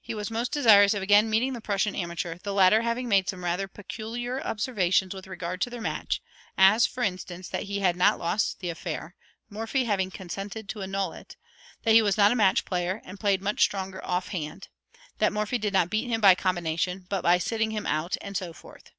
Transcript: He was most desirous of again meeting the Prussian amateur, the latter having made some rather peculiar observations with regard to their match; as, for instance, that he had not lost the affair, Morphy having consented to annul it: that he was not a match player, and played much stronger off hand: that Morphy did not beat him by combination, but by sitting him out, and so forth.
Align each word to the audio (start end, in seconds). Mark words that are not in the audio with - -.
He 0.00 0.14
was 0.14 0.30
most 0.30 0.50
desirous 0.52 0.94
of 0.94 1.02
again 1.02 1.28
meeting 1.28 1.52
the 1.52 1.60
Prussian 1.60 1.94
amateur, 1.94 2.38
the 2.42 2.54
latter 2.54 2.80
having 2.80 3.06
made 3.06 3.28
some 3.28 3.44
rather 3.44 3.68
peculiar 3.68 4.40
observations 4.40 5.12
with 5.14 5.26
regard 5.26 5.60
to 5.60 5.68
their 5.68 5.82
match; 5.82 6.22
as, 6.56 6.86
for 6.86 7.02
instance, 7.02 7.50
that 7.50 7.64
he 7.64 7.80
had 7.80 7.94
not 7.94 8.18
lost 8.18 8.60
the 8.60 8.70
affair, 8.70 9.14
Morphy 9.50 9.84
having 9.84 10.10
consented 10.10 10.70
to 10.70 10.80
annul 10.82 11.12
it: 11.12 11.36
that 11.82 11.92
he 11.92 12.00
was 12.00 12.16
not 12.16 12.32
a 12.32 12.34
match 12.34 12.64
player, 12.64 13.02
and 13.04 13.20
played 13.20 13.42
much 13.42 13.60
stronger 13.60 14.02
off 14.06 14.28
hand: 14.28 14.68
that 15.18 15.34
Morphy 15.34 15.58
did 15.58 15.74
not 15.74 15.90
beat 15.90 16.08
him 16.08 16.22
by 16.22 16.34
combination, 16.34 17.04
but 17.10 17.20
by 17.20 17.36
sitting 17.36 17.72
him 17.72 17.84
out, 17.84 18.16
and 18.22 18.38
so 18.38 18.54
forth. 18.54 18.92